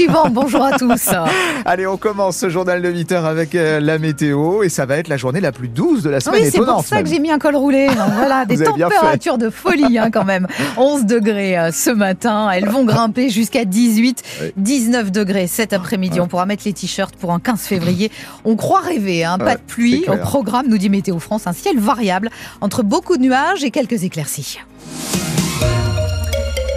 Yvan, 0.00 0.30
bonjour 0.30 0.64
à 0.64 0.78
tous. 0.78 1.10
Allez, 1.66 1.86
on 1.86 1.98
commence 1.98 2.38
ce 2.38 2.48
journal 2.48 2.80
de 2.80 2.88
8 2.88 3.12
heures 3.12 3.26
avec 3.26 3.54
euh, 3.54 3.80
la 3.80 3.98
météo 3.98 4.62
et 4.62 4.70
ça 4.70 4.86
va 4.86 4.96
être 4.96 5.08
la 5.08 5.18
journée 5.18 5.40
la 5.40 5.52
plus 5.52 5.68
douce 5.68 6.02
de 6.02 6.08
la 6.08 6.20
semaine. 6.20 6.40
Oui, 6.42 6.48
c'est 6.50 6.58
pour 6.58 6.82
ça 6.82 7.02
que 7.02 7.08
j'ai 7.08 7.18
mis 7.18 7.30
un 7.30 7.38
col 7.38 7.54
roulé. 7.54 7.86
voilà, 8.14 8.44
des 8.46 8.56
températures 8.56 9.36
de 9.36 9.50
folie 9.50 9.98
hein, 9.98 10.10
quand 10.10 10.24
même. 10.24 10.46
11 10.78 11.04
degrés 11.04 11.58
euh, 11.58 11.70
ce 11.70 11.90
matin, 11.90 12.50
elles 12.50 12.68
vont 12.68 12.84
grimper 12.84 13.28
jusqu'à 13.28 13.66
18, 13.66 14.52
19 14.56 15.12
degrés 15.12 15.46
cet 15.46 15.74
après-midi. 15.74 16.18
On 16.18 16.28
pourra 16.28 16.46
mettre 16.46 16.62
les 16.64 16.72
t-shirts 16.72 17.16
pour 17.16 17.32
un 17.32 17.40
15 17.40 17.60
février. 17.60 18.10
On 18.46 18.56
croit 18.56 18.80
rêver, 18.80 19.24
hein, 19.24 19.36
pas 19.36 19.56
de 19.56 19.60
pluie. 19.60 20.06
Au 20.08 20.16
programme, 20.16 20.68
nous 20.68 20.78
dit 20.78 20.88
Météo 20.88 21.18
France, 21.18 21.46
un 21.46 21.52
ciel 21.52 21.78
variable 21.78 22.30
entre 22.62 22.82
beaucoup 22.82 23.18
de 23.18 23.22
nuages 23.22 23.64
et 23.64 23.70
quelques 23.70 24.02
éclaircies. 24.02 24.60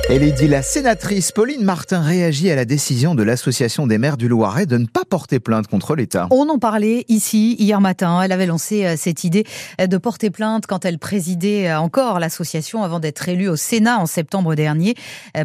Elle 0.10 0.34
dit 0.34 0.50
la 0.50 0.62
sénatrice 0.62 1.32
Pauline 1.32 1.64
Martin 1.64 2.02
réagit 2.02 2.52
à 2.52 2.56
la 2.56 2.66
décision 2.66 3.16
de 3.16 3.24
l'Association 3.24 3.88
des 3.88 3.98
maires 3.98 4.18
du 4.18 4.28
Loiret 4.28 4.66
de 4.66 4.78
ne 4.78 4.86
pas 4.86 5.06
porter 5.06 5.40
plainte 5.40 5.68
contre 5.68 5.96
l'État. 5.96 6.28
On 6.30 6.50
en 6.50 6.60
parlait 6.60 7.06
ici 7.08 7.56
hier 7.58 7.80
matin. 7.80 8.22
Elle 8.22 8.34
avait 8.34 8.46
lancé 8.46 8.86
euh, 8.86 8.96
cette 8.98 9.24
idée 9.24 9.46
euh, 9.80 9.88
de 9.88 9.98
porter 9.98 10.30
plainte 10.30 10.68
quand 10.68 10.84
elle 10.84 11.00
présidait 11.00 11.70
euh, 11.70 11.80
encore 11.80 12.20
l'association 12.20 12.84
avant 12.84 13.00
d'être 13.00 13.30
élue 13.30 13.48
au 13.48 13.56
Sénat 13.56 13.98
en 13.98 14.06
septembre 14.06 14.56
dernier. 14.56 14.96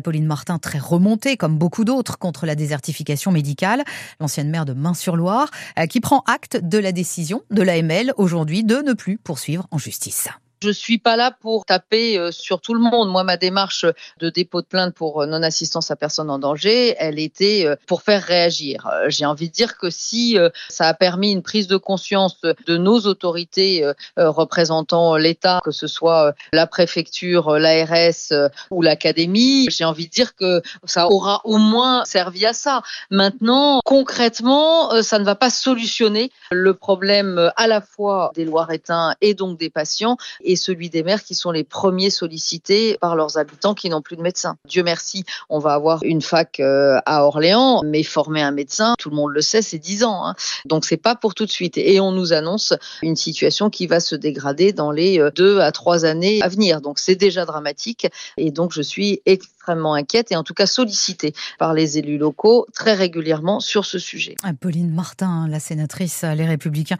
Pauline 0.03 0.27
Martin, 0.27 0.59
très 0.59 0.79
remontée 0.79 1.37
comme 1.37 1.57
beaucoup 1.57 1.85
d'autres 1.85 2.19
contre 2.19 2.45
la 2.45 2.57
désertification 2.57 3.31
médicale, 3.31 3.85
l'ancienne 4.21 4.51
maire 4.51 4.65
de 4.65 4.73
Main-sur-Loire, 4.73 5.51
qui 5.89 6.01
prend 6.01 6.25
acte 6.27 6.59
de 6.63 6.79
la 6.79 6.93
décision 6.93 7.43
de 7.51 7.63
l'AML 7.63 8.13
aujourd'hui 8.17 8.65
de 8.65 8.77
ne 8.77 8.93
plus 8.93 9.19
poursuivre 9.19 9.67
en 9.71 9.79
justice. 9.79 10.29
Je 10.61 10.71
suis 10.71 10.99
pas 10.99 11.15
là 11.15 11.31
pour 11.31 11.65
taper 11.65 12.19
euh, 12.19 12.33
sur 12.33 12.61
tout 12.61 12.75
le 12.75 12.81
monde. 12.81 13.09
Moi, 13.11 13.23
ma 13.23 13.37
démarche 13.37 13.87
de 14.19 14.29
dépôt 14.29 14.61
de 14.61 14.67
plainte 14.67 14.93
pour 14.93 15.23
euh, 15.23 15.27
non-assistance 15.27 15.93
à 15.93 15.97
personne 15.97 16.31
en 16.31 16.41
danger, 16.41 16.97
elle 16.99 17.21
était 17.21 17.65
euh, 17.65 17.77
pour 17.87 18.03
faire 18.03 18.23
réagir. 18.23 18.89
J'ai 19.07 19.25
envie 19.25 19.49
de 19.49 19.55
dire 19.55 19.79
que 19.79 19.89
si 19.89 20.37
ça 20.69 20.87
a 20.89 20.95
permis 20.95 21.31
une 21.31 21.43
prise 21.43 21.69
de 21.69 21.77
conscience 21.77 22.41
de 22.43 22.77
nos 22.77 23.01
autorités 23.01 23.85
représentant 24.17 25.17
l'État, 25.17 25.61
que 25.65 25.71
ce 25.71 25.87
soit 25.87 26.35
la 26.53 26.67
préfecture, 26.67 27.59
l'ARS 27.59 28.51
ou 28.71 28.83
l'académie, 28.83 29.69
j'ai 29.71 29.85
envie 29.85 30.07
de 30.07 30.11
dire 30.11 30.35
que 30.35 30.63
ça 30.85 31.09
aura 31.09 31.41
au 31.45 31.59
moins 31.59 32.05
servi 32.05 32.47
à 32.47 32.53
ça. 32.53 32.83
Maintenant, 33.11 33.81
concrètement, 33.85 35.03
ça 35.03 35.19
ne 35.19 35.25
va 35.25 35.35
pas 35.35 35.51
solutionner 35.51 36.31
le 36.51 36.75
problème 36.75 37.53
à 37.57 37.67
la 37.67 37.81
fois 37.81 38.33
des 38.35 38.45
Loiretains 38.45 39.15
et 39.21 39.35
donc 39.35 39.59
des 39.59 39.71
patients 39.71 40.17
et 40.49 40.57
celui 40.57 40.89
des 40.89 41.03
maires 41.03 41.23
qui 41.23 41.35
sont 41.35 41.53
les 41.53 41.63
premiers 41.63 42.11
sollicités 42.11 42.97
par 43.01 43.15
leurs 43.15 43.37
habitants 43.37 43.75
qui 43.75 43.91
n'ont 43.91 44.01
plus 44.01 44.17
de 44.17 44.23
médecin. 44.23 44.57
Dieu 44.67 44.83
merci, 44.83 45.25
on 45.51 45.59
va 45.59 45.75
avoir 45.75 46.03
une 46.03 46.23
fac 46.23 46.59
euh, 46.59 46.99
à 47.05 47.25
Orléans, 47.25 47.83
mais 47.85 48.03
former 48.03 48.41
un 48.41 48.51
médecin, 48.51 48.95
tout 48.99 49.11
le 49.11 49.17
monde 49.17 49.33
le 49.33 49.43
sait, 49.43 49.61
c'est 49.61 49.79
10 49.79 50.05
ans. 50.05 50.27
Hein. 50.27 50.35
Donc 50.65 50.87
c'est 50.87 50.97
pas 50.97 51.15
pour 51.15 51.35
tout 51.35 51.45
de 51.45 51.51
suite. 51.51 51.77
Et 51.77 52.01
on 52.01 52.13
nous 52.13 52.33
annonce 52.33 52.73
une 53.03 53.15
situation 53.15 53.69
qui 53.69 53.87
va 53.87 54.01
se 54.01 54.17
dégrader 54.17 54.73
dans 54.73 54.91
les 54.91 55.21
euh, 55.21 55.31
deux 55.31 55.61
à 55.61 55.71
trois 55.71 56.07
années 56.07 56.41
à 56.43 56.49
venir. 56.49 56.81
Donc 56.81 56.99
c'est 56.99 57.15
déjà 57.15 57.45
dramatique. 57.45 58.07
Et 58.39 58.51
donc 58.51 58.73
je 58.73 58.81
suis 58.81 59.21
extrêmement 59.27 59.93
inquiète 59.93 60.33
et 60.33 60.37
en 60.37 60.45
tout 60.45 60.55
cas 60.55 60.67
sollicitée 60.67 61.35
par 61.59 61.75
les 61.75 61.99
élus 61.99 62.17
locaux 62.17 62.67
très 62.75 62.95
régulièrement 62.95 63.61
sur 63.61 63.85
ce 63.85 63.99
sujet. 63.99 64.35
Pauline 64.61 64.95
Martin, 64.95 65.47
la 65.47 65.61
sénatrice 65.61 66.23
Les 66.23 66.47
Républicains 66.47 66.97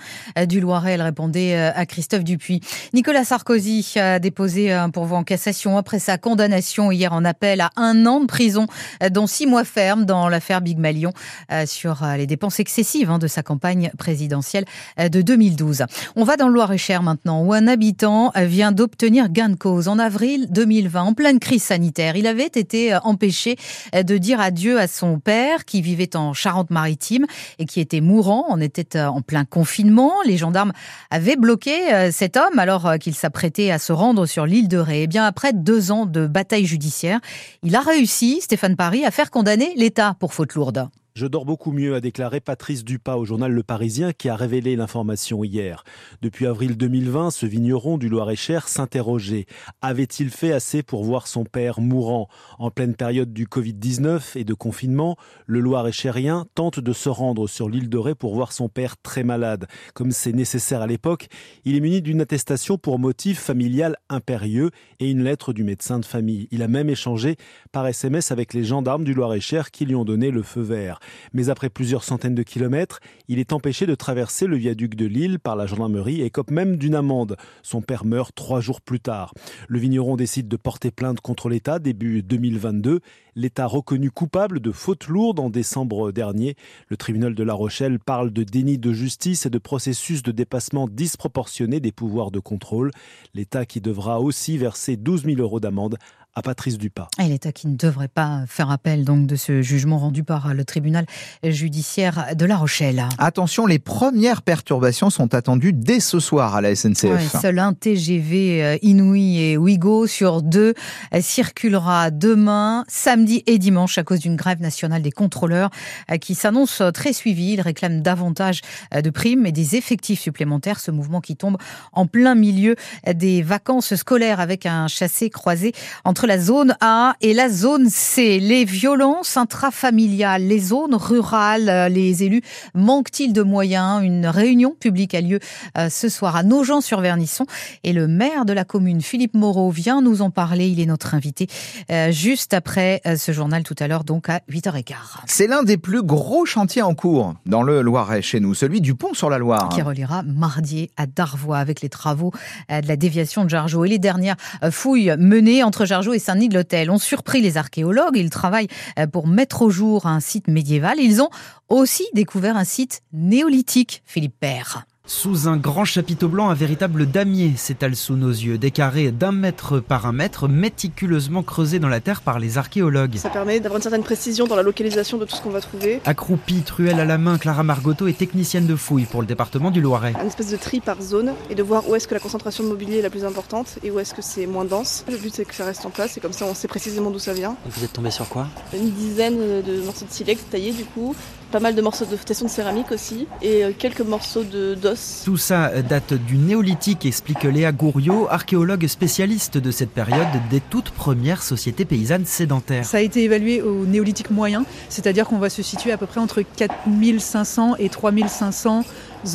du 0.47 0.61
Loiret, 0.61 0.93
elle 0.93 1.03
répondait 1.03 1.57
euh, 1.57 1.71
à 1.75 1.87
Christophe 1.87 2.25
Dupuis. 2.25 2.61
Nicolas 2.93 3.25
Sarkozy 3.39 3.87
a 3.97 4.19
déposé 4.19 4.73
un 4.73 4.91
pourvoi 4.91 5.19
en 5.19 5.25
cassation 5.25 5.79
après 5.79 6.01
sa 6.01 6.19
condamnation 6.19 6.91
hier 6.91 7.13
en 7.13 7.25
appel 7.25 7.61
à 7.61 7.71
un 7.77 8.05
an 8.07 8.21
de 8.21 8.27
prison, 8.27 8.67
euh, 9.03 9.11
dont 9.11 9.27
six 9.27 9.47
mois 9.47 9.65
ferme 9.65 10.05
dans 10.05 10.29
l'affaire 10.29 10.61
Big 10.61 10.79
Malion 10.79 11.13
euh, 11.53 11.65
sur 11.65 12.05
les 12.17 12.27
dépenses 12.27 12.59
excessives 12.59 13.11
hein, 13.11 13.19
de 13.19 13.29
sa 13.29 13.43
campagne 13.43 13.93
présidentielle 13.97 14.65
de 14.99 15.23
2012. 15.23 15.85
On 16.17 16.25
va 16.25 16.37
dans 16.37 16.49
le 16.49 16.55
Loir-et-Cher 16.55 17.03
maintenant, 17.03 17.43
où 17.43 17.53
un 17.53 17.69
habitant 17.69 18.33
vient 18.35 18.73
d'obtenir 18.73 19.29
gain 19.29 19.51
de 19.51 19.55
cause 19.55 19.89
en 19.89 19.99
avril 19.99 20.49
2020, 20.51 21.03
en 21.03 21.15
pleine 21.15 21.39
crise 21.39 21.63
sanitaire. 21.63 22.17
Il 22.17 22.27
avait 22.27 22.47
été 22.47 22.95
euh, 22.95 22.99
empêché 23.03 23.57
euh, 23.95 24.03
de 24.03 24.19
dire 24.19 24.41
adieu 24.41 24.79
à 24.79 24.87
son 24.87 25.19
père 25.19 25.65
qui 25.65 25.83
vivait 25.83 26.17
en 26.17 26.33
Charente-Maritime 26.33 27.27
et 27.59 27.65
qui 27.65 27.81
était 27.81 28.01
mourant. 28.01 28.47
On 28.49 28.61
était 28.61 28.97
euh, 28.97 29.07
en 29.07 29.23
plein 29.23 29.45
confinement. 29.45 30.13
Les 30.27 30.37
gendarmes 30.37 30.73
avaient 31.11 31.37
bloqué 31.37 32.11
cet 32.13 32.37
homme 32.37 32.59
alors 32.59 32.95
qu'il 33.01 33.15
s'apprêtait 33.29 33.71
à 33.71 33.79
se 33.79 33.93
rendre 33.93 34.25
sur 34.25 34.47
l'île 34.47 34.69
de 34.69 34.79
Ré. 34.79 35.03
Eh 35.03 35.07
bien 35.07 35.27
après 35.27 35.53
deux 35.53 35.93
ans 35.93 36.07
de 36.07 36.27
bataille 36.27 36.65
judiciaire, 36.65 37.21
il 37.63 37.77
a 37.77 37.83
réussi, 37.83 38.41
Stéphane 38.41 38.75
Paris, 38.75 39.05
à 39.05 39.11
faire 39.11 39.31
condamner 39.31 39.75
l'État 39.77 40.17
pour 40.19 40.33
faute 40.33 40.55
lourde. 40.55 40.89
Je 41.19 41.27
dors 41.27 41.45
beaucoup 41.45 41.73
mieux, 41.73 41.97
a 41.97 42.01
déclaré 42.01 42.39
Patrice 42.39 42.85
Dupas 42.85 43.17
au 43.17 43.25
journal 43.25 43.51
Le 43.51 43.65
Parisien 43.65 44.13
qui 44.13 44.29
a 44.29 44.37
révélé 44.37 44.77
l'information 44.77 45.43
hier. 45.43 45.83
Depuis 46.23 46.47
avril 46.47 46.77
2020, 46.77 47.33
ce 47.33 47.45
vigneron 47.45 47.99
du 47.99 48.09
Loir-et-Cher 48.09 48.69
s'interrogeait. 48.69 49.47
Avait-il 49.83 50.31
fait 50.31 50.53
assez 50.53 50.85
pour 50.85 51.03
voir 51.03 51.27
son 51.27 51.43
père 51.43 51.81
mourant? 51.81 52.29
En 52.61 52.71
pleine 52.71 52.95
période 52.95 53.33
du 53.33 53.47
Covid-19 53.47 54.39
et 54.39 54.45
de 54.45 54.55
confinement, 54.55 55.17
le 55.47 55.59
Loir-et-Chérien 55.59 56.47
tente 56.55 56.79
de 56.79 56.93
se 56.93 57.09
rendre 57.09 57.49
sur 57.49 57.69
l'île 57.69 57.89
de 57.89 57.99
Ré 57.99 58.15
pour 58.15 58.37
voir 58.37 58.53
son 58.53 58.69
père 58.69 58.97
très 58.97 59.25
malade. 59.25 59.67
Comme 59.95 60.13
c'est 60.13 60.33
nécessaire 60.33 60.83
à 60.83 60.87
l'époque, 60.87 61.27
il 61.65 61.75
est 61.75 61.81
muni 61.81 62.01
d'une 62.01 62.21
attestation 62.21 62.79
pour 62.79 63.01
motif 63.01 63.41
familial 63.41 63.97
impérieux 64.09 64.71
et 65.01 65.11
une 65.11 65.25
lettre 65.25 65.53
du 65.53 65.65
médecin 65.65 65.99
de 65.99 66.05
famille. 66.05 66.47
Il 66.53 66.63
a 66.63 66.69
même 66.69 66.89
échangé 66.89 67.35
par 67.73 67.89
SMS 67.89 68.31
avec 68.31 68.55
les 68.55 68.63
gendarmes 68.63 69.03
du 69.03 69.15
Loir-et-Cher 69.15 69.73
qui 69.73 69.85
lui 69.85 69.97
ont 69.97 70.05
donné 70.05 70.31
le 70.31 70.45
feu 70.45 70.61
vert. 70.61 71.01
Mais 71.33 71.51
après 71.51 71.69
plusieurs 71.71 72.05
centaines 72.05 72.35
de 72.35 72.43
kilomètres, 72.43 73.01
il 73.29 73.39
est 73.39 73.53
empêché 73.53 73.87
de 73.87 73.95
traverser 73.95 74.47
le 74.47 74.57
viaduc 74.57 74.95
de 74.95 75.07
Lille 75.07 75.39
par 75.39 75.57
la 75.57 75.67
gendarmerie 75.67 76.23
et 76.23 76.31
cope 76.31 76.51
même 76.51 76.77
d'une 76.77 76.95
amende. 76.95 77.37
Son 77.63 77.83
père 77.83 78.05
meurt 78.05 78.35
trois 78.35 78.61
jours 78.61 78.81
plus 78.81 79.01
tard. 79.01 79.35
Le 79.69 79.79
vigneron 79.79 80.17
décide 80.17 80.49
de 80.49 80.57
porter 80.57 80.91
plainte 80.91 81.21
contre 81.21 81.49
l'État 81.49 81.79
début 81.79 82.23
2022. 82.23 83.01
L'État 83.35 83.67
reconnu 83.67 84.11
coupable 84.11 84.59
de 84.59 84.73
fautes 84.73 85.07
lourdes 85.07 85.39
en 85.39 85.49
décembre 85.49 86.11
dernier. 86.11 86.57
Le 86.89 86.97
tribunal 86.97 87.37
de 87.37 87.45
La 87.45 87.55
Rochelle 87.55 88.01
parle 88.01 88.33
de 88.33 88.43
déni 88.43 88.79
de 88.79 88.93
justice 88.93 89.47
et 89.47 89.51
de 89.51 89.59
processus 89.59 90.25
de 90.25 90.33
dépassement 90.33 90.89
disproportionné 90.89 91.79
des 91.79 91.93
pouvoirs 91.93 92.33
de 92.33 92.41
contrôle. 92.41 92.91
L'État 93.35 93.65
qui 93.65 93.81
devra 93.81 94.21
aussi 94.21 94.59
verser 94.59 94.97
12 94.97 95.25
000 95.25 95.41
euros 95.41 95.61
d'amende 95.61 95.99
à 96.39 96.43
Patrice 96.43 96.79
Dupas. 96.79 97.09
Et 97.19 97.25
l'État 97.25 97.51
qui 97.51 97.67
ne 97.67 97.75
devrait 97.75 98.09
pas 98.09 98.45
faire 98.47 98.71
appel 98.71 99.05
donc 99.05 99.27
de 99.27 99.35
ce 99.35 99.61
jugement 99.61 99.99
rendu 99.99 100.23
par 100.23 100.55
le 100.55 100.65
tribunal 100.65 101.05
judiciaire 101.43 102.29
de 102.37 102.45
La 102.45 102.57
Rochelle. 102.57 103.05
Attention, 103.19 103.67
les 103.67 103.81
premières 103.81 104.43
perturbations 104.43 105.11
sont 105.11 105.35
attendues 105.35 105.73
dès 105.73 105.99
ce 105.99 106.21
soir 106.21 106.55
à 106.55 106.61
la 106.61 106.77
SNCF. 106.77 107.41
seul 107.41 107.59
un 107.59 107.73
TGV 107.73 108.63
euh, 108.63 108.79
Inouï 108.83 109.41
et 109.41 109.57
Ouigo 109.57 110.07
sur 110.07 110.43
deux 110.43 110.75
euh, 111.13 111.21
circulera 111.21 112.13
demain, 112.13 112.85
samedi 112.87 113.43
et 113.47 113.59
dimanche 113.59 113.99
à 113.99 114.05
cause 114.05 114.21
d'une 114.21 114.37
grève 114.37 114.61
nationale 114.61 115.03
des 115.03 115.11
contrôleurs 115.11 115.71
euh, 116.13 116.19
qui 116.19 116.37
s'annonce 116.37 116.83
très 116.95 117.13
suivie. 117.13 117.55
Ils 117.55 117.61
réclament 117.61 118.01
davantage 118.01 118.61
de 118.95 119.11
primes 119.11 119.45
et 119.45 119.53
des 119.53 119.75
effectifs 119.75 120.21
supplémentaires. 120.21 120.79
Ce 120.79 120.93
mouvement 120.93 121.21
qui 121.21 121.35
tombe 121.35 121.57
en 121.93 122.07
plein 122.07 122.37
milieu 122.37 122.77
des 123.13 123.43
vacances 123.43 123.97
scolaires 123.97 124.39
avec 124.39 124.67
un 124.67 124.87
chassé 124.87 125.31
croisé 125.31 125.73
entre 126.05 126.28
la 126.29 126.39
zone 126.39 126.77
A 126.83 127.15
et 127.23 127.33
la 127.33 127.49
zone 127.49 127.89
C. 127.89 128.39
Les 128.39 128.67
violences 128.67 129.39
intrafamiliales, 129.39 130.43
les 130.43 130.59
zones 130.59 130.95
rurales, 130.95 131.71
euh, 131.71 131.89
les 131.89 132.23
élus 132.23 132.43
manquent-ils 132.75 133.33
de 133.33 133.41
moyens? 133.41 134.05
Une 134.05 134.27
réunion 134.27 134.77
publique 134.79 135.15
a 135.15 135.23
lieu 135.23 135.41
euh, 135.79 135.89
ce 135.89 136.11
soir 136.11 136.37
à 136.37 136.43
Nogent-sur-Vernisson 136.43 137.47
et 137.83 137.95
le 137.95 138.07
maire 138.09 138.45
de 138.45 138.53
la 138.53 138.67
commune, 138.67 139.01
Philippe 139.01 139.33
Moreau, 139.33 139.71
vient 139.71 140.03
nous 140.03 140.21
en 140.21 140.29
parler. 140.29 140.69
Il 140.69 140.81
est 140.81 140.87
notre 140.87 141.15
invité 141.15 141.47
euh, 141.91 142.13
juste 142.13 142.53
après 142.53 143.01
ce 143.17 143.33
journal 143.33 143.63
tout 143.63 143.77
à 143.79 143.89
l'heure, 143.89 144.05
donc 144.05 144.29
à 144.29 144.43
8h15. 144.51 144.95
C'est 145.25 145.47
l'un 145.47 145.63
des 145.63 145.79
plus 145.79 146.03
gros 146.03 146.45
chantiers 146.45 146.83
en 146.83 146.95
cours 146.95 147.37
dans 147.47 147.63
le 147.63 147.81
Loiret 147.81 148.21
chez 148.21 148.39
nous, 148.39 148.53
celui 148.53 148.83
du 148.83 148.95
pont 148.95 149.15
sur 149.15 149.31
la 149.31 149.39
Loire. 149.39 149.71
Qui 149.71 149.81
reliera 149.81 150.23
Mardier 150.25 150.91
à 150.99 151.07
Darvois 151.07 151.57
avec 151.57 151.81
les 151.81 151.89
travaux 151.89 152.33
de 152.69 152.87
la 152.87 152.97
déviation 152.97 153.45
de 153.45 153.49
Jargeau. 153.49 153.87
Et 153.87 153.89
les 153.89 153.99
dernières 153.99 154.37
fouilles 154.71 155.15
menées 155.19 155.63
entre 155.63 155.87
Jargeau 155.87 156.13
et 156.13 156.18
Saint-Denis-de-l'Hôtel 156.19 156.91
ont 156.91 156.99
surpris 156.99 157.41
les 157.41 157.57
archéologues. 157.57 158.17
Ils 158.17 158.31
travaillent 158.31 158.69
euh, 158.99 159.07
pour 159.07 159.27
mettre 159.27 159.63
au 159.63 159.71
jour 159.71 160.07
un 160.07 160.21
site 160.21 160.49
médiéval. 160.49 160.99
Ils 160.99 161.23
ont 161.23 161.31
aussi 161.69 162.07
découvert 162.15 162.57
un 162.57 162.65
site 162.65 163.03
néolithique, 163.13 164.03
Philippe 164.05 164.39
Père. 164.39 164.87
Sous 165.11 165.49
un 165.49 165.57
grand 165.57 165.87
chapiteau 165.87 166.29
blanc, 166.29 166.51
un 166.51 166.55
véritable 166.55 167.07
damier 167.07 167.55
s'étale 167.57 167.97
sous 167.97 168.15
nos 168.15 168.29
yeux, 168.29 168.59
des 168.59 168.71
carrés 168.71 169.11
d'un 169.11 169.33
mètre 169.33 169.81
par 169.81 170.05
un 170.05 170.13
mètre, 170.13 170.49
méticuleusement 170.49 171.43
creusés 171.43 171.79
dans 171.79 171.89
la 171.89 172.01
terre 172.01 172.21
par 172.21 172.39
les 172.39 172.59
archéologues. 172.59 173.17
Ça 173.17 173.31
permet 173.31 173.59
d'avoir 173.59 173.79
une 173.79 173.83
certaine 173.83 174.03
précision 174.03 174.47
dans 174.47 174.55
la 174.55 174.63
localisation 174.63 175.17
de 175.17 175.25
tout 175.25 175.35
ce 175.35 175.41
qu'on 175.41 175.49
va 175.49 175.63
trouver. 175.63 176.03
Accroupie, 176.05 176.61
truelle 176.61 177.01
à 177.01 177.07
la 177.07 177.17
main, 177.17 177.39
Clara 177.39 177.63
Margotto 177.63 178.07
est 178.07 178.19
technicienne 178.19 178.67
de 178.67 178.77
fouille 178.77 179.07
pour 179.07 179.23
le 179.23 179.27
département 179.27 179.71
du 179.71 179.81
Loiret. 179.81 180.13
Un 180.21 180.27
espèce 180.27 180.51
de 180.51 180.59
tri 180.59 180.81
par 180.81 181.01
zone 181.01 181.33
et 181.49 181.55
de 181.55 181.63
voir 181.63 181.89
où 181.89 181.95
est-ce 181.95 182.07
que 182.07 182.13
la 182.13 182.21
concentration 182.21 182.63
de 182.63 182.69
mobilier 182.69 182.99
est 182.99 183.03
la 183.03 183.09
plus 183.09 183.25
importante 183.25 183.79
et 183.83 183.91
où 183.91 183.99
est-ce 183.99 184.13
que 184.13 184.21
c'est 184.21 184.47
moins 184.47 184.67
dense. 184.67 185.07
Le 185.11 185.17
but 185.17 185.35
c'est 185.35 185.47
que 185.47 185.55
ça 185.55 185.65
reste 185.65 185.87
en 185.87 185.91
place 185.91 186.19
et 186.19 186.21
comme 186.21 186.35
ça 186.35 186.45
on 186.45 186.53
sait 186.53 186.69
précisément 186.69 187.11
d'où 187.11 187.19
ça 187.19 187.33
vient. 187.33 187.57
Vous 187.65 187.83
êtes 187.83 187.95
tombé 187.95 188.11
sur 188.11 188.29
quoi? 188.29 188.47
Une 188.75 188.91
dizaine 188.91 189.63
de 189.63 189.81
morceaux 189.87 190.05
de 190.05 190.13
silex 190.13 190.43
taillés 190.51 190.73
du 190.73 190.85
coup, 190.85 191.17
pas 191.51 191.61
mal 191.61 191.75
de 191.75 191.83
morceaux 191.83 192.05
de 192.05 192.17
tessons 192.17 192.47
de 192.47 192.51
céramique 192.51 192.93
aussi 192.93 193.27
et 193.43 193.65
euh, 193.65 193.73
quelques 193.77 194.01
morceaux 194.01 194.45
d'os. 194.45 195.23
Tout 195.25 195.37
ça 195.37 195.83
date 195.83 196.15
du 196.15 196.37
néolithique, 196.37 197.07
explique 197.07 197.43
Léa 197.45 197.73
Gouriot, 197.73 198.29
archéologue 198.31 198.87
spécialiste 198.87 199.59
de 199.59 199.71
cette 199.71 199.91
période 199.91 200.27
des 200.51 200.61
toutes 200.61 200.91
premières 200.91 201.43
sociétés 201.43 201.85
paysannes 201.85 202.27
sédentaires. 202.27 202.85
Ça 202.85 202.99
a 202.99 203.01
été 203.01 203.25
évalué 203.25 203.63
au 203.63 203.87
néolithique 203.87 204.31
moyen, 204.31 204.65
c'est-à-dire 204.89 205.27
qu'on 205.27 205.39
va 205.39 205.51
se 205.51 205.63
situer 205.63 205.93
à 205.93 205.97
peu 205.97 206.07
près 206.07 206.21
entre 206.21 206.43
4500 206.43 207.77
et 207.79 207.89
3500 207.89 208.85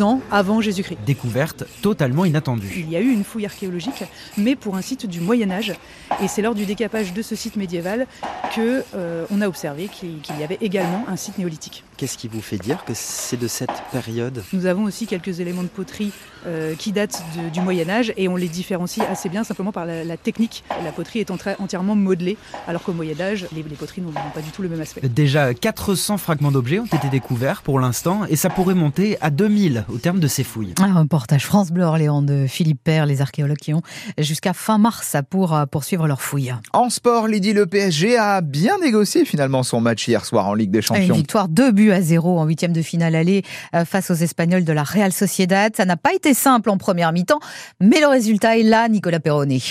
ans 0.02 0.22
avant 0.32 0.62
Jésus-Christ. 0.62 1.00
Découverte 1.06 1.66
totalement 1.82 2.26
inattendue. 2.26 2.72
Il 2.76 2.90
y 2.90 2.96
a 2.96 3.02
eu 3.02 3.10
une 3.10 3.24
fouille 3.24 3.46
archéologique, 3.46 4.04
mais 4.38 4.56
pour 4.56 4.76
un 4.76 4.82
site 4.82 5.06
du 5.06 5.20
Moyen 5.20 5.52
Âge. 5.52 5.74
Et 6.22 6.28
c'est 6.28 6.42
lors 6.42 6.56
du 6.56 6.66
décapage 6.66 7.14
de 7.14 7.22
ce 7.22 7.36
site 7.36 7.56
médiéval 7.56 8.08
que 8.56 8.84
euh, 8.96 9.26
on 9.32 9.42
a 9.42 9.48
observé 9.48 9.88
qu'il 9.88 10.20
y 10.40 10.44
avait 10.44 10.58
également 10.62 11.06
un 11.08 11.16
site 11.16 11.38
néolithique. 11.38 11.84
Qu'est-ce 12.04 12.18
qui 12.18 12.28
vous 12.28 12.42
fait 12.42 12.58
dire 12.58 12.84
que 12.84 12.92
c'est 12.94 13.38
de 13.38 13.48
cette 13.48 13.82
période 13.94 14.44
Nous 14.52 14.66
avons 14.66 14.84
aussi 14.84 15.08
quelques 15.08 15.40
éléments 15.40 15.64
de 15.64 15.70
poterie 15.70 16.12
euh, 16.46 16.76
qui 16.76 16.92
datent 16.92 17.24
de, 17.38 17.50
du 17.50 17.62
Moyen 17.62 17.90
Âge 17.90 18.12
et 18.18 18.28
on 18.28 18.36
les 18.36 18.50
différencie 18.50 19.08
assez 19.10 19.30
bien 19.30 19.46
simplement 19.46 19.72
par 19.72 19.86
la, 19.86 20.04
la 20.04 20.18
technique. 20.18 20.66
La 20.84 20.92
poterie 20.92 21.20
est 21.20 21.32
entièrement 21.32 21.96
modelée, 21.96 22.36
alors 22.68 22.84
qu'au 22.84 22.92
Moyen 22.92 23.18
Âge, 23.22 23.48
les, 23.56 23.64
les 23.64 23.76
poteries 23.78 24.02
n'ont 24.02 24.12
pas 24.12 24.42
du 24.42 24.50
tout 24.50 24.62
le 24.62 24.68
même 24.68 24.82
aspect. 24.82 25.00
Déjà 25.08 25.54
400 25.54 26.18
fragments 26.18 26.52
d'objets 26.52 26.80
ont 26.80 26.86
été 26.88 27.08
découverts 27.08 27.62
pour 27.62 27.80
l'instant 27.80 28.26
et 28.26 28.36
ça 28.36 28.50
pourrait 28.50 28.76
monter 28.76 29.18
à 29.22 29.30
2000 29.30 29.86
au 29.88 29.98
terme 29.98 30.20
de 30.20 30.28
ces 30.28 30.44
fouilles. 30.44 30.74
Un 30.82 31.00
reportage 31.00 31.46
France 31.46 31.72
Bleu 31.72 31.86
Orléans 31.86 32.22
de 32.22 32.48
Philippe 32.50 32.84
Père, 32.84 33.06
les 33.06 33.22
archéologues 33.22 33.56
qui 33.56 33.74
ont 33.74 33.82
jusqu'à 34.18 34.52
fin 34.52 34.78
mars 34.78 35.16
pour 35.30 35.58
poursuivre 35.72 36.06
leurs 36.06 36.22
fouilles. 36.22 36.54
En 36.74 36.90
sport, 36.90 37.30
Lydie, 37.30 37.54
le 37.54 37.66
PSG 37.66 38.18
a 38.18 38.42
bien 38.42 38.78
négocié 38.80 39.24
finalement 39.24 39.64
son 39.64 39.80
match 39.80 40.06
hier 40.06 40.26
soir 40.26 40.48
en 40.48 40.54
Ligue 40.54 40.72
des 40.72 40.82
Champions. 40.82 41.06
Une 41.06 41.14
victoire 41.14 41.48
2 41.48 41.72
buts 41.72 41.93
à 41.94 42.02
0 42.02 42.40
en 42.40 42.46
huitième 42.46 42.74
de 42.74 42.82
finale 42.82 43.16
aller 43.16 43.44
euh, 43.76 43.86
face 43.86 44.12
aux 44.12 44.16
Espagnols 44.16 44.66
de 44.66 44.74
la 44.74 44.84
Real 44.84 45.12
Sociedad. 45.12 45.76
Ça 45.76 45.86
n'a 45.86 45.98
pas 45.98 46.14
été 46.14 46.34
simple 46.34 46.70
en 46.70 46.78
première 46.78 47.12
mi-temps, 47.12 47.40
mais 47.80 48.00
le 48.00 48.08
résultat 48.08 48.58
est 48.58 48.64
là, 48.64 48.88
Nicolas 48.90 49.20
Perroni. 49.20 49.64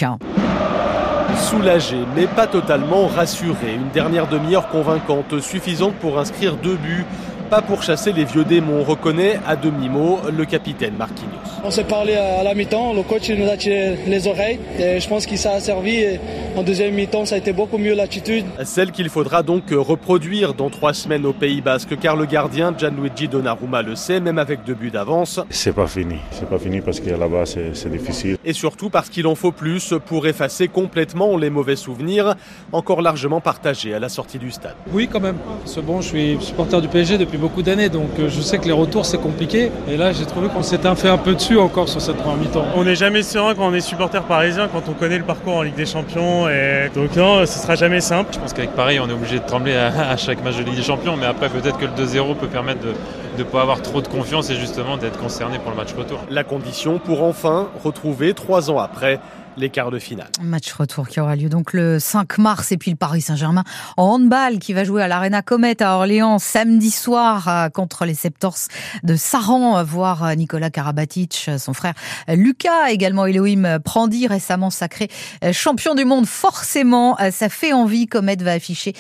Soulagé, 1.37 1.97
mais 2.15 2.27
pas 2.27 2.47
totalement 2.47 3.07
rassuré. 3.07 3.75
Une 3.75 3.91
dernière 3.91 4.29
demi-heure 4.29 4.69
convaincante, 4.69 5.41
suffisante 5.41 5.95
pour 5.95 6.19
inscrire 6.19 6.57
deux 6.57 6.77
buts 6.77 7.07
pas 7.53 7.61
pour 7.61 7.83
chasser 7.83 8.15
les 8.15 8.25
vieux 8.25 8.47
démons, 8.47 8.83
reconnaît 8.83 9.39
à 9.47 9.57
demi-mot 9.57 10.21
le 10.35 10.47
capitaine 10.47 10.97
Marquinhos. 10.97 11.52
On 11.65 11.71
s'est 11.71 11.85
parlé 11.85 12.15
à 12.15 12.43
la 12.43 12.55
mi-temps, 12.55 12.93
le 12.93 13.03
coach 13.03 13.31
nous 13.31 13.49
a 13.49 13.57
tiré 13.57 13.97
les 14.09 14.27
oreilles 14.27 14.59
et 14.81 14.99
je 14.99 15.09
pense 15.09 15.27
qu'il 15.27 15.39
ça 15.39 15.53
a 15.53 15.61
servi. 15.61 15.95
Et 15.95 16.21
en 16.57 16.65
deuxième 16.65 16.93
mi-temps, 16.93 17.25
ça 17.25 17.37
a 17.37 17.39
été 17.39 17.53
beaucoup 17.53 17.79
mieux 17.79 17.95
l'attitude. 17.95 18.45
Celle 18.65 18.91
qu'il 18.91 19.09
faudra 19.09 19.45
donc 19.45 19.71
reproduire 19.71 20.55
dans 20.55 20.71
trois 20.71 20.93
semaines 20.93 21.25
au 21.25 21.33
Pays 21.33 21.61
Basque, 21.61 21.97
car 22.01 22.17
le 22.17 22.27
gardien 22.27 22.75
Gianluigi 22.77 23.29
Donnarumma 23.29 23.83
le 23.83 23.95
sait, 23.95 24.19
même 24.19 24.39
avec 24.39 24.65
deux 24.65 24.75
buts 24.75 24.91
d'avance. 24.91 25.39
C'est 25.51 25.73
pas 25.73 25.87
fini, 25.87 26.17
c'est 26.33 26.49
pas 26.49 26.59
fini 26.59 26.81
parce 26.81 26.99
que 26.99 27.11
là-bas 27.11 27.45
c'est 27.47 27.91
difficile. 27.93 28.39
Et 28.45 28.55
surtout 28.55 28.91
parce 28.91 29.09
qu'il 29.09 29.29
en 29.29 29.37
faut 29.37 29.53
plus 29.53 29.95
pour 30.05 30.27
effacer 30.27 30.67
complètement 30.67 31.37
les 31.37 31.49
mauvais 31.49 31.77
souvenirs, 31.77 32.35
encore 32.73 33.03
largement 33.03 33.41
partagés 33.41 33.95
à 33.95 34.01
la 34.01 34.09
sortie 34.09 34.39
du 34.39 34.51
stade. 34.51 34.75
Oui, 34.93 35.09
quand 35.11 35.21
même. 35.21 35.37
C'est 35.65 35.85
bon, 35.85 36.01
je 36.01 36.09
suis 36.09 36.39
supporter 36.41 36.81
du 36.81 36.89
PSG 36.89 37.19
depuis 37.19 37.39
beaucoup 37.39 37.63
d'années, 37.63 37.89
donc 37.89 38.11
je 38.19 38.41
sais 38.41 38.59
que 38.59 38.67
les 38.67 38.73
retours 38.73 39.07
c'est 39.07 39.21
compliqué. 39.21 39.71
Et 39.89 39.97
là, 39.97 40.13
j'ai 40.13 40.27
trouvé 40.27 40.49
qu'on 40.49 40.65
s'était 40.65 40.93
fait 40.97 41.09
un 41.09 41.19
peu 41.19 41.35
dessus 41.35 41.52
encore 41.59 41.89
sur 41.89 42.01
cette 42.01 42.17
première 42.17 42.39
mi-temps. 42.39 42.65
On 42.75 42.85
n'est 42.85 42.95
jamais 42.95 43.23
serein 43.23 43.55
quand 43.55 43.67
on 43.67 43.75
est 43.75 43.81
supporter 43.81 44.23
parisien, 44.23 44.69
quand 44.69 44.89
on 44.89 44.93
connaît 44.93 45.19
le 45.19 45.25
parcours 45.25 45.57
en 45.57 45.63
Ligue 45.63 45.75
des 45.75 45.87
Champions. 45.87 46.49
Et 46.49 46.91
donc 46.95 47.15
non, 47.17 47.45
ce 47.47 47.59
sera 47.59 47.75
jamais 47.75 48.01
simple. 48.01 48.31
Je 48.35 48.39
pense 48.39 48.53
qu'avec 48.53 48.73
Paris, 48.73 48.99
on 49.01 49.09
est 49.09 49.13
obligé 49.13 49.39
de 49.39 49.45
trembler 49.45 49.75
à, 49.75 50.11
à, 50.11 50.17
chaque 50.17 50.43
match 50.43 50.57
de 50.57 50.63
Ligue 50.63 50.77
des 50.77 50.83
Champions, 50.83 51.17
mais 51.17 51.27
après 51.27 51.49
peut-être 51.49 51.79
que 51.79 51.87
le 51.87 51.93
2-0 51.93 52.37
peut 52.37 52.47
permettre 52.47 52.81
de 52.81 52.95
ne 53.39 53.45
pas 53.45 53.63
avoir 53.63 53.83
trop 53.83 54.01
de 54.01 54.09
confiance 54.09 54.51
et 54.51 54.57
justement 54.57 54.97
d'être 54.97 55.19
concerné 55.19 55.59
pour 55.59 55.71
le 55.71 55.77
match 55.77 55.93
retour. 55.95 56.21
La 56.31 56.45
condition 56.45 56.99
pour 56.99 57.23
enfin 57.23 57.69
retrouver 57.83 58.35
trois 58.35 58.71
ans 58.71 58.79
après 58.79 59.21
les 59.57 59.71
quarts 59.71 59.91
de 59.91 59.99
finale. 59.99 60.31
Match 60.43 60.73
retour 60.73 61.09
qui 61.09 61.21
aura 61.21 61.37
lieu 61.37 61.49
donc 61.49 61.73
le 61.73 61.99
5 61.99 62.39
mars 62.39 62.73
et 62.73 62.77
puis 62.77 62.91
le 62.91 62.97
Paris 62.97 63.21
Saint-Germain 63.21 63.65
en 63.97 64.05
handball 64.05 64.59
qui 64.59 64.73
va 64.73 64.85
jouer 64.85 65.03
à 65.03 65.09
l'Arena 65.09 65.43
Comet 65.43 65.83
à 65.83 65.97
Orléans 65.97 66.39
samedi 66.39 66.91
soir 66.91 67.71
contre 67.73 68.05
les 68.05 68.15
Septors 68.15 68.57
de 69.03 69.17
Saran, 69.17 69.83
voir 69.85 70.35
Nicolas 70.37 70.71
Karabatic, 70.71 71.51
son 71.59 71.75
frère 71.75 71.95
Lucas, 72.29 72.91
également 72.91 73.27
Elohim 73.27 73.79
Prandi, 73.85 74.27
récemment 74.27 74.71
sacré 74.71 75.09
champion 75.53 75.95
du 75.95 76.05
monde. 76.05 76.27
Forcément, 76.27 77.17
ça 77.31 77.49
fait 77.49 77.73
envie. 77.73 78.07
Comet 78.07 78.37
va 78.37 78.53
afficher 78.53 78.95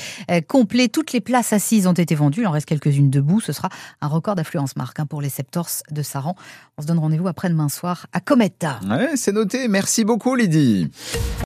complet. 0.49 0.88
Toutes 0.88 1.12
les 1.12 1.20
places 1.20 1.52
assises 1.52 1.87
ont 1.87 1.93
été 1.93 2.14
vendues. 2.14 2.43
Il 2.43 2.46
en 2.46 2.52
reste 2.52 2.66
quelques-unes 2.66 3.10
debout. 3.10 3.40
Ce 3.40 3.52
sera 3.52 3.69
un 4.00 4.06
record 4.06 4.34
d'affluence 4.34 4.76
marque 4.76 5.02
pour 5.04 5.22
les 5.22 5.31
Septors 5.31 5.69
de 5.90 6.02
Saran. 6.02 6.34
On 6.78 6.82
se 6.82 6.87
donne 6.87 6.99
rendez-vous 6.99 7.28
après-demain 7.28 7.69
soir 7.69 8.06
à 8.12 8.20
Comet. 8.20 8.52
Ouais, 8.88 9.12
c'est 9.16 9.32
noté. 9.32 9.66
Merci 9.69 10.04
beaucoup. 10.04 10.37
Lydie. 10.42 10.90